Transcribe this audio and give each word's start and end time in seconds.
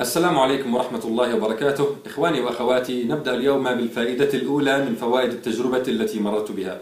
السلام 0.00 0.38
عليكم 0.38 0.74
ورحمة 0.74 1.04
الله 1.04 1.34
وبركاته. 1.34 1.96
إخواني 2.06 2.40
وأخواتي 2.40 3.04
نبدأ 3.04 3.34
اليوم 3.34 3.64
بالفائدة 3.64 4.34
الأولى 4.34 4.84
من 4.84 4.94
فوائد 4.94 5.30
التجربة 5.30 5.82
التي 5.88 6.20
مررت 6.20 6.52
بها. 6.52 6.80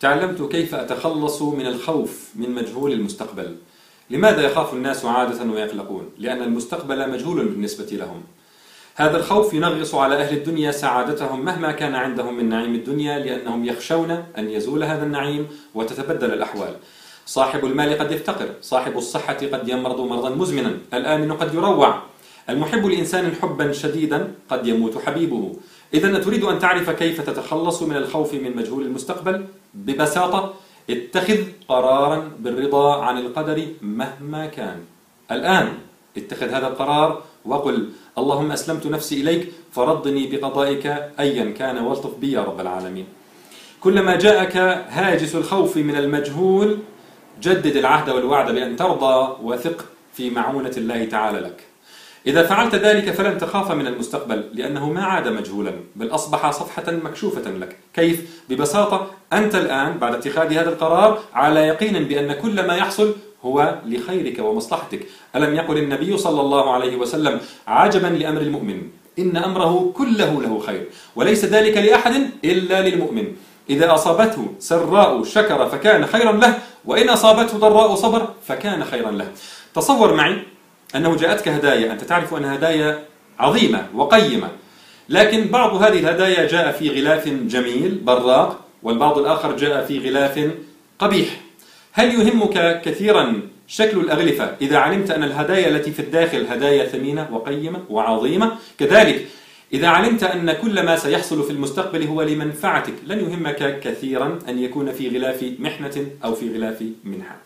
تعلمت 0.00 0.42
كيف 0.42 0.74
أتخلص 0.74 1.42
من 1.42 1.66
الخوف 1.66 2.28
من 2.34 2.50
مجهول 2.50 2.92
المستقبل. 2.92 3.56
لماذا 4.10 4.42
يخاف 4.42 4.74
الناس 4.74 5.04
عادة 5.04 5.52
ويقلقون؟ 5.52 6.10
لأن 6.18 6.42
المستقبل 6.42 7.10
مجهول 7.10 7.44
بالنسبة 7.44 7.96
لهم. 7.96 8.22
هذا 8.96 9.16
الخوف 9.16 9.54
ينغص 9.54 9.94
على 9.94 10.14
أهل 10.14 10.36
الدنيا 10.36 10.70
سعادتهم 10.70 11.44
مهما 11.44 11.72
كان 11.72 11.94
عندهم 11.94 12.36
من 12.36 12.48
نعيم 12.48 12.74
الدنيا 12.74 13.18
لأنهم 13.18 13.64
يخشون 13.64 14.10
أن 14.38 14.50
يزول 14.50 14.84
هذا 14.84 15.02
النعيم 15.02 15.46
وتتبدل 15.74 16.32
الأحوال. 16.32 16.76
صاحب 17.26 17.64
المال 17.64 17.98
قد 17.98 18.12
يفتقر 18.12 18.48
صاحب 18.62 18.98
الصحة 18.98 19.38
قد 19.52 19.68
يمرض 19.68 20.00
مرضا 20.00 20.30
مزمنا. 20.30 20.78
الآمن 20.94 21.32
قد 21.32 21.54
يروع. 21.54 22.13
المحب 22.50 22.86
لإنسان 22.86 23.32
حبا 23.42 23.72
شديدا 23.72 24.34
قد 24.50 24.66
يموت 24.66 24.98
حبيبه. 24.98 25.56
إذا 25.94 26.18
تريد 26.18 26.44
أن 26.44 26.58
تعرف 26.58 26.90
كيف 26.90 27.20
تتخلص 27.20 27.82
من 27.82 27.96
الخوف 27.96 28.34
من 28.34 28.56
مجهول 28.56 28.82
المستقبل؟ 28.82 29.44
ببساطة 29.74 30.54
اتخذ 30.90 31.38
قرارا 31.68 32.30
بالرضا 32.38 33.02
عن 33.02 33.18
القدر 33.18 33.66
مهما 33.82 34.46
كان. 34.46 34.78
الآن 35.30 35.68
اتخذ 36.16 36.48
هذا 36.48 36.66
القرار 36.68 37.22
وقل 37.44 37.88
اللهم 38.18 38.52
أسلمت 38.52 38.86
نفسي 38.86 39.20
إليك 39.20 39.52
فرضني 39.72 40.26
بقضائك 40.26 40.86
أيا 41.20 41.50
كان 41.50 41.78
والطف 41.78 42.18
بي 42.18 42.32
يا 42.32 42.42
رب 42.42 42.60
العالمين. 42.60 43.06
كلما 43.80 44.16
جاءك 44.16 44.56
هاجس 44.88 45.34
الخوف 45.34 45.76
من 45.76 45.96
المجهول 45.96 46.78
جدد 47.42 47.76
العهد 47.76 48.10
والوعد 48.10 48.54
بأن 48.54 48.76
ترضى 48.76 49.36
وثق 49.42 49.84
في 50.12 50.30
معونة 50.30 50.72
الله 50.76 51.04
تعالى 51.04 51.38
لك. 51.38 51.73
إذا 52.26 52.46
فعلت 52.46 52.74
ذلك 52.74 53.10
فلن 53.10 53.38
تخاف 53.38 53.72
من 53.72 53.86
المستقبل 53.86 54.44
لأنه 54.54 54.90
ما 54.90 55.04
عاد 55.04 55.28
مجهولا 55.28 55.72
بل 55.96 56.08
أصبح 56.14 56.50
صفحة 56.50 56.92
مكشوفة 56.92 57.50
لك. 57.50 57.76
كيف؟ 57.94 58.42
ببساطة 58.48 59.06
أنت 59.32 59.54
الآن 59.54 59.98
بعد 59.98 60.14
اتخاذ 60.14 60.52
هذا 60.52 60.68
القرار 60.68 61.18
على 61.34 61.60
يقين 61.60 62.04
بأن 62.04 62.32
كل 62.32 62.66
ما 62.66 62.76
يحصل 62.76 63.14
هو 63.42 63.74
لخيرك 63.86 64.38
ومصلحتك. 64.38 65.06
ألم 65.36 65.54
يقل 65.54 65.78
النبي 65.78 66.16
صلى 66.16 66.40
الله 66.40 66.72
عليه 66.72 66.96
وسلم 66.96 67.40
عجبا 67.66 68.06
لأمر 68.06 68.40
المؤمن 68.40 68.82
إن 69.18 69.36
أمره 69.36 69.92
كله 69.96 70.42
له 70.42 70.58
خير 70.66 70.86
وليس 71.16 71.44
ذلك 71.44 71.76
لأحد 71.76 72.30
إلا 72.44 72.88
للمؤمن. 72.88 73.26
إذا 73.70 73.94
أصابته 73.94 74.46
سراء 74.58 75.24
شكر 75.24 75.68
فكان 75.68 76.06
خيرا 76.06 76.32
له 76.32 76.58
وإن 76.84 77.08
أصابته 77.08 77.58
ضراء 77.58 77.94
صبر 77.94 78.28
فكان 78.46 78.84
خيرا 78.84 79.10
له. 79.10 79.28
تصور 79.74 80.14
معي 80.14 80.42
أنه 80.94 81.16
جاءتك 81.16 81.48
هدايا 81.48 81.92
أنت 81.92 82.04
تعرف 82.04 82.34
أن 82.34 82.44
هدايا 82.44 82.98
عظيمة 83.38 83.86
وقيمة. 83.94 84.48
لكن 85.08 85.44
بعض 85.44 85.82
هذه 85.82 85.98
الهدايا 85.98 86.48
جاء 86.48 86.72
في 86.72 86.90
غلاف 86.90 87.28
جميل 87.28 87.94
براق 87.94 88.60
والبعض 88.82 89.18
الآخر 89.18 89.56
جاء 89.56 89.84
في 89.84 89.98
غلاف 89.98 90.50
قبيح. 90.98 91.28
هل 91.92 92.14
يهمك 92.14 92.82
كثيرا 92.84 93.40
شكل 93.66 93.98
الأغلفة؟ 93.98 94.56
إذا 94.60 94.78
علمت 94.78 95.10
أن 95.10 95.22
الهدايا 95.22 95.68
التي 95.68 95.90
في 95.90 96.00
الداخل 96.00 96.46
هدايا 96.46 96.86
ثمينة 96.86 97.28
وقيمة 97.32 97.80
وعظيمة 97.90 98.52
كذلك 98.78 99.26
إذا 99.72 99.88
علمت 99.88 100.22
أن 100.22 100.52
كل 100.52 100.82
ما 100.82 100.96
سيحصل 100.96 101.44
في 101.44 101.50
المستقبل 101.50 102.02
هو 102.06 102.22
لمنفعتك 102.22 102.92
لن 103.06 103.18
يهمك 103.18 103.80
كثيرا 103.80 104.38
أن 104.48 104.58
يكون 104.58 104.92
في 104.92 105.08
غلاف 105.08 105.44
محنة 105.58 106.06
أو 106.24 106.34
في 106.34 106.54
غلاف 106.54 106.84
منحة. 107.04 107.36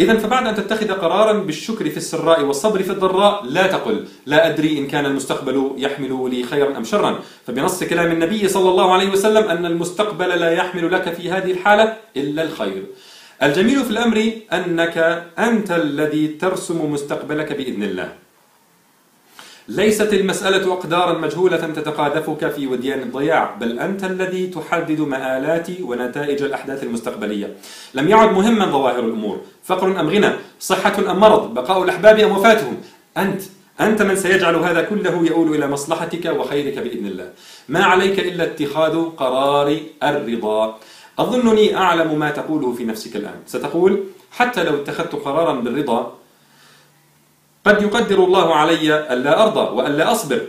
إذا 0.00 0.18
فبعد 0.18 0.46
أن 0.46 0.54
تتخذ 0.54 0.92
قرارا 0.92 1.32
بالشكر 1.32 1.90
في 1.90 1.96
السراء 1.96 2.44
والصبر 2.44 2.82
في 2.82 2.90
الضراء 2.90 3.44
لا 3.44 3.66
تقل 3.66 4.04
لا 4.26 4.48
أدري 4.48 4.78
إن 4.78 4.86
كان 4.86 5.06
المستقبل 5.06 5.72
يحمل 5.76 6.30
لي 6.30 6.42
خيرا 6.42 6.76
أم 6.76 6.84
شرا. 6.84 7.18
فبنص 7.46 7.84
كلام 7.84 8.12
النبي 8.12 8.48
صلى 8.48 8.70
الله 8.70 8.92
عليه 8.92 9.10
وسلم 9.10 9.44
أن 9.48 9.66
المستقبل 9.66 10.28
لا 10.28 10.50
يحمل 10.50 10.92
لك 10.92 11.14
في 11.14 11.30
هذه 11.30 11.50
الحالة 11.50 11.96
إلا 12.16 12.42
الخير. 12.42 12.82
الجميل 13.42 13.84
في 13.84 13.90
الأمر 13.90 14.32
أنك 14.52 15.26
أنت 15.38 15.70
الذي 15.70 16.26
ترسم 16.28 16.92
مستقبلك 16.92 17.52
بإذن 17.52 17.82
الله. 17.82 18.25
ليست 19.68 20.12
المسألة 20.12 20.72
أقدارا 20.72 21.18
مجهولة 21.18 21.56
تتقاذفك 21.56 22.50
في 22.50 22.66
وديان 22.66 23.02
الضياع 23.02 23.54
بل 23.60 23.78
أنت 23.78 24.04
الذي 24.04 24.46
تحدد 24.46 25.00
مآلات 25.00 25.80
ونتائج 25.80 26.42
الأحداث 26.42 26.82
المستقبلية. 26.82 27.56
لم 27.94 28.08
يعد 28.08 28.32
مهما 28.32 28.66
ظواهر 28.66 29.00
الأمور. 29.00 29.40
فقر 29.64 30.00
أم 30.00 30.08
غنى؟ 30.08 30.30
صحة 30.60 31.10
أم 31.10 31.20
مرض؟ 31.20 31.54
بقاء 31.54 31.82
الأحباب 31.82 32.18
أم 32.18 32.32
وفاتهم؟ 32.32 32.76
أنت 33.16 33.42
أنت 33.80 34.02
من 34.02 34.16
سيجعل 34.16 34.56
هذا 34.56 34.82
كله 34.82 35.26
يؤول 35.26 35.54
إلى 35.54 35.66
مصلحتك 35.66 36.24
وخيرك 36.24 36.78
بإذن 36.78 37.06
الله. 37.06 37.30
ما 37.68 37.84
عليك 37.84 38.18
إلا 38.18 38.44
اتخاذ 38.44 39.04
قرار 39.16 39.78
الرضا. 40.02 40.78
أظنني 41.18 41.76
أعلم 41.76 42.18
ما 42.18 42.30
تقوله 42.30 42.72
في 42.72 42.84
نفسك 42.84 43.16
الآن. 43.16 43.40
ستقول 43.46 44.04
حتى 44.30 44.64
لو 44.64 44.74
اتخذت 44.74 45.14
قرارا 45.14 45.52
بالرضا 45.52 46.12
قد 47.66 47.82
يقدر 47.82 48.24
الله 48.24 48.54
علي 48.54 49.12
ألا 49.12 49.42
أرضى 49.42 49.60
وألا 49.76 50.12
أصبر. 50.12 50.40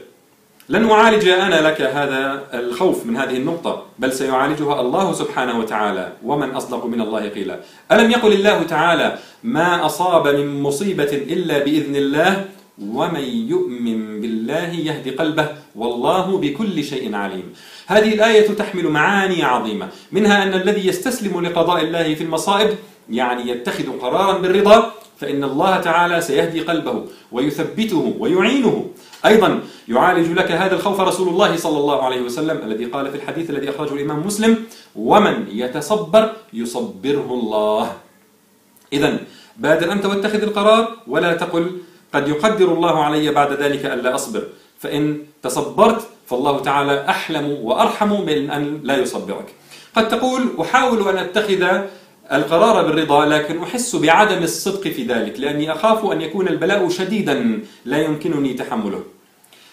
لن 0.70 0.90
أعالج 0.90 1.28
أنا 1.28 1.68
لك 1.68 1.82
هذا 1.82 2.44
الخوف 2.54 3.06
من 3.06 3.18
هذه 3.18 3.38
النقطة 3.38 3.86
بل 4.00 4.14
سيعالجها 4.14 4.82
الله 4.82 5.14
سبحانه 5.14 5.60
وتعالى. 5.60 6.14
ومن 6.24 6.50
أصدق 6.50 6.86
من 6.86 7.02
الله 7.02 7.30
قيلا. 7.30 7.60
ألم 7.92 8.12
يقل 8.12 8.34
الله 8.34 8.64
تعالى 8.64 9.18
ما 9.44 9.86
أصاب 9.86 10.28
من 10.28 10.62
مصيبة 10.62 11.12
إلا 11.14 11.58
بإذن 11.58 11.96
الله 11.96 12.46
ومن 12.82 13.24
يؤمن 13.54 14.22
بالله 14.22 14.70
يهدي 14.74 15.10
قلبه 15.10 15.48
والله 15.76 16.38
بكل 16.38 16.84
شيء 16.84 17.16
عليم. 17.16 17.54
هذه 17.88 18.14
الآية 18.14 18.48
تحمل 18.48 18.88
معاني 18.88 19.44
عظيمة 19.44 19.88
منها 20.12 20.44
أن 20.44 20.54
الذي 20.54 20.88
يستسلم 20.88 21.46
لقضاء 21.46 21.84
الله 21.84 22.16
في 22.16 22.24
المصائب 22.24 22.70
يعني 23.10 23.52
يتخذ 23.52 24.00
قرارا 24.00 24.38
بالرضا 24.38 24.92
فإن 25.18 25.44
الله 25.44 25.78
تعالى 25.78 26.22
سيهدي 26.22 26.60
قلبه 26.60 27.04
ويثبته 27.32 28.16
ويعينه. 28.20 28.90
أيضا 29.26 29.60
يعالج 29.88 30.32
لك 30.32 30.52
هذا 30.52 30.76
الخوف 30.76 31.00
رسول 31.00 31.28
الله 31.28 31.58
صلى 31.58 31.78
الله 31.78 32.04
عليه 32.04 32.22
وسلم 32.22 32.58
الذي 32.64 32.86
قال 32.86 33.12
في 33.12 33.18
الحديث 33.18 33.50
الذي 33.50 33.70
أخرجه 33.70 33.94
الإمام 33.94 34.28
مسلم 34.28 34.66
ومن 34.96 35.46
يتصبر 35.52 36.32
يصبره 36.54 37.30
الله. 37.34 37.92
إذا 38.94 39.18
بادر 39.58 39.92
أنت 39.92 40.06
واتخذ 40.06 40.42
القرار 40.42 40.98
ولا 41.08 41.34
تقل 41.34 41.72
قد 42.14 42.28
يقدر 42.28 42.74
الله 42.74 43.04
علي 43.04 43.32
بعد 43.32 43.54
ذلك 43.54 43.86
ألا 43.86 44.16
أصبر. 44.16 44.44
فإن 44.80 45.26
تصبرت 45.44 46.08
فالله 46.26 46.60
تعالى 46.60 47.06
أحلم 47.10 47.58
وأرحم 47.62 48.22
من 48.22 48.52
أن 48.52 48.80
لا 48.84 48.98
يصبرك. 48.98 49.54
قد 49.96 50.10
تقول 50.10 50.42
أحاول 50.62 51.10
أن 51.10 51.18
أتخذ 51.18 51.82
القرار 52.32 52.86
بالرضا 52.86 53.26
لكن 53.26 53.64
أحس 53.64 53.96
بعدم 53.96 54.44
الصدق 54.44 54.82
في 54.82 55.04
ذلك 55.04 55.40
لأني 55.40 55.72
أخاف 55.72 56.06
أن 56.06 56.22
يكون 56.22 56.48
البلاء 56.48 56.90
شديدا 56.90 57.60
لا 57.86 57.98
يمكنني 57.98 58.54
تحمله. 58.54 59.04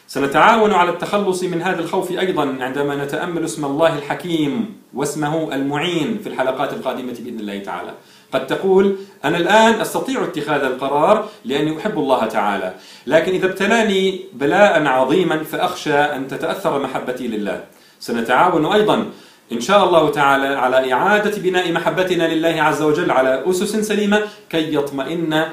سنتعاون 0.07 0.73
على 0.73 0.91
التخلص 0.91 1.43
من 1.43 1.63
هذا 1.63 1.81
الخوف 1.81 2.11
أيضا 2.11 2.57
عندما 2.61 3.05
نتأمل 3.05 3.45
اسم 3.45 3.65
الله 3.65 3.99
الحكيم 3.99 4.77
واسمه 4.95 5.55
المعين 5.55 6.19
في 6.23 6.29
الحلقات 6.29 6.73
القادمة 6.73 7.13
بإذن 7.13 7.41
الله 7.41 7.59
تعالى. 7.59 7.95
قد 8.33 8.47
تقول 8.47 8.97
أنا 9.25 9.37
الآن 9.37 9.81
أستطيع 9.81 10.25
اتخاذ 10.25 10.65
القرار 10.65 11.29
لأني 11.45 11.79
أحب 11.79 11.99
الله 11.99 12.27
تعالى 12.27 12.75
لكن 13.07 13.33
إذا 13.33 13.47
ابتلاني 13.47 14.21
بلاء 14.33 14.87
عظيما 14.87 15.45
فأخشى 15.45 15.95
أن 15.95 16.29
تتأثر 16.29 16.83
محبتي 16.83 17.29
لله. 17.29 17.65
سنتعاون 18.01 18.67
أيضا 18.67 19.07
إن 19.53 19.61
شاء 19.61 19.85
الله 19.85 20.11
تعالى 20.11 20.47
على 20.47 20.93
إعادة 20.93 21.43
بناء 21.43 21.73
محبتنا 21.73 22.35
لله 22.35 22.63
عز 22.63 22.83
وجل 22.83 23.11
على 23.11 23.45
أسس 23.51 23.77
سليمة 23.77 24.23
كي 24.51 24.75
يطمئن 24.75 25.45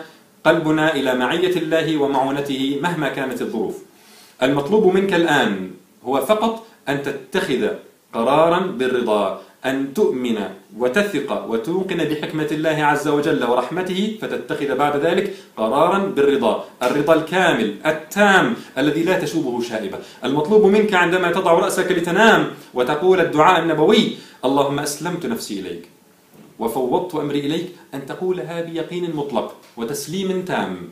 قلبنا 0.44 0.95
إلى 0.95 1.15
معية 1.15 1.56
الله 1.56 1.98
ومعونته 1.98 2.80
مهما 2.83 3.10
كانت 3.10 3.42
الظروف. 3.42 3.77
المطلوب 4.44 4.95
منك 4.95 5.13
الآن 5.13 5.71
هو 6.06 6.25
فقط 6.25 6.65
أن 6.89 7.04
تتخذ 7.04 7.68
قرارا 8.13 8.60
بالرضا. 8.60 9.42
أن 9.66 9.94
تؤمن 9.94 10.38
وتثق 10.78 11.46
وتوقن 11.50 11.98
بحكمة 11.98 12.48
الله 12.52 12.78
عز 12.84 13.08
وجل 13.08 13.44
ورحمته 13.44 14.18
فتتخذ 14.22 14.75
بعد 14.75 14.96
ذلك 14.98 15.34
قرارا 15.58 15.98
بالرضا. 15.98 16.66
الرضا 16.84 17.13
الكامل 17.13 17.75
التام 17.86 18.56
الذي 18.78 19.04
لا 19.04 19.19
تشوبه 19.19 19.62
شائبة. 19.62 19.98
المطلوب 20.24 20.66
منك 20.66 20.94
عندما 20.94 21.31
تضع 21.31 21.52
رأسك 21.54 21.92
لتنام 21.92 22.48
وتقول 22.74 23.19
الدعاء 23.19 23.60
النبوي 23.63 24.16
اللهم 24.46 24.80
أسلمت 24.80 25.25
نفسي 25.25 25.60
إليك 25.60 25.90
وفوضت 26.60 27.16
أمري 27.16 27.40
إليك 27.40 27.68
أن 27.94 28.06
تقولها 28.06 28.62
بيقين 28.62 29.16
مطلق 29.16 29.56
وتسليم 29.78 30.42
تام. 30.42 30.90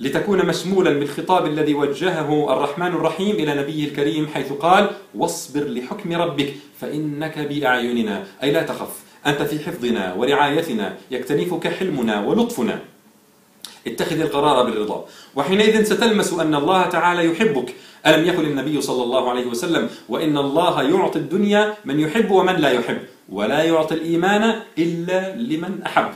لتكون 0.00 0.46
مشمولا 0.46 0.90
بالخطاب 0.90 1.46
الذي 1.46 1.74
وجهه 1.74 2.52
الرحمن 2.52 2.86
الرحيم 2.86 3.36
إلى 3.36 3.54
نبيه 3.54 3.88
الكريم 3.88 4.26
حيث 4.34 4.52
قال 4.52 4.90
واصبر 5.14 5.64
لحكم 5.64 6.12
ربك 6.12 6.54
فإنك 6.80 7.38
بأعيننا. 7.38 8.24
أي 8.42 8.50
لا 8.50 8.62
تخف 8.62 9.02
أنت 9.26 9.42
في 9.42 9.58
حفظنا 9.58 10.14
ورعايتنا 10.14 10.96
يكتنفك 11.10 11.68
حلمنا 11.68 12.20
ولطفنا. 12.26 12.78
اتخذ 13.86 14.20
القرار 14.20 14.64
بالرضا. 14.64 15.04
وحينئذ 15.36 15.82
ستلمس 15.82 16.32
أن 16.32 16.54
الله 16.54 16.82
تعالى 16.86 17.24
يحبك. 17.24 17.74
ألم 18.06 18.26
يقل 18.26 18.44
النبي 18.44 18.80
صلى 18.80 19.02
الله 19.02 19.30
عليه 19.30 19.46
وسلم 19.46 19.90
وإن 20.08 20.38
الله 20.38 20.82
يعطي 20.82 21.18
الدنيا 21.18 21.74
من 21.84 22.00
يحب 22.00 22.30
ومن 22.30 22.56
لا 22.56 22.70
يحب 22.70 22.98
ولا 23.28 23.62
يعطي 23.62 23.94
الإيمان 23.94 24.60
إلا 24.78 25.36
لمن 25.36 25.82
أحب. 25.86 26.10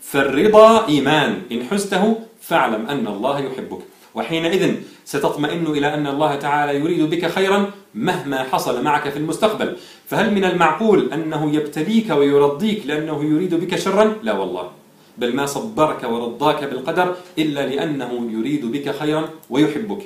فالرضا 0.00 0.88
إيمان 0.88 1.42
إن 1.52 1.64
حزته 1.70 2.20
فاعلم 2.40 2.86
أن 2.86 3.06
الله 3.06 3.40
يحبك. 3.40 3.78
وحينئذ 4.14 4.74
ستطمئن 5.04 5.66
إلى 5.66 5.94
أن 5.94 6.06
الله 6.06 6.36
تعالى 6.36 6.78
يريد 6.78 7.10
بك 7.10 7.26
خيرا 7.26 7.70
مهما 7.94 8.42
حصل 8.42 8.84
معك 8.84 9.08
في 9.08 9.16
المستقبل. 9.16 9.76
فهل 10.06 10.34
من 10.34 10.44
المعقول 10.44 11.12
أنه 11.12 11.54
يبتليك 11.54 12.10
ويرضيك 12.10 12.86
لأنه 12.86 13.24
يريد 13.24 13.54
بك 13.54 13.76
شرا؟ 13.76 14.16
لا 14.22 14.32
والله. 14.32 14.70
بل 15.18 15.36
ما 15.36 15.46
صبرك 15.46 16.04
ورضاك 16.04 16.64
بالقدر 16.64 17.16
إلا 17.38 17.66
لأنه 17.66 18.30
يريد 18.32 18.72
بك 18.72 18.96
خيرا 18.96 19.28
ويحبك. 19.50 20.02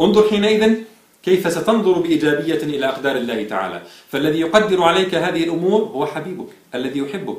انظر 0.00 0.28
حينئذ 0.28 0.74
كيف 1.22 1.52
ستنظر 1.52 1.92
بإيجابية 1.92 2.62
إلى 2.62 2.86
أقدار 2.86 3.16
الله 3.16 3.44
تعالى. 3.44 3.82
فالذي 4.08 4.40
يقدر 4.40 4.82
عليك 4.82 5.14
هذه 5.14 5.44
الأمور 5.44 5.80
هو 5.80 6.06
حبيبك 6.06 6.48
الذي 6.74 6.98
يحبك. 6.98 7.38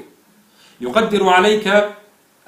يقدر 0.82 1.30
عليك 1.30 1.86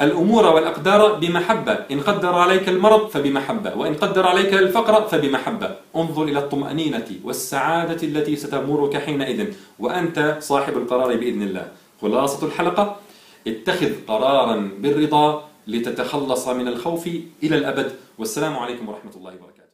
الأمور 0.01 0.45
والأقدار 0.45 1.13
بمحبة. 1.13 1.73
إن 1.91 1.99
قدر 1.99 2.35
عليك 2.35 2.69
المرض 2.69 3.07
فبمحبة 3.07 3.75
وإن 3.75 3.93
قدر 3.93 4.27
عليك 4.27 4.53
الفقر 4.53 5.07
فبمحبة. 5.07 5.75
انظر 5.95 6.23
إلى 6.23 6.39
الطمأنينة 6.39 7.09
والسعادة 7.23 8.07
التي 8.07 8.35
ستمرك 8.35 8.97
حينئذ 8.97 9.53
وأنت 9.79 10.37
صاحب 10.39 10.77
القرار 10.77 11.15
بإذن 11.15 11.41
الله. 11.41 11.71
خلاصة 12.01 12.47
الحلقة. 12.47 12.95
اتخذ 13.47 13.91
قرارا 14.07 14.71
بالرضا 14.79 15.49
لتتخلص 15.67 16.47
من 16.47 16.67
الخوف 16.67 17.07
إلى 17.43 17.55
الأبد. 17.57 17.91
والسلام 18.17 18.57
عليكم 18.57 18.89
ورحمة 18.89 19.11
الله 19.15 19.31
وبركاته. 19.31 19.64